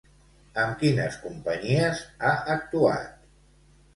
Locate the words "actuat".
2.53-3.31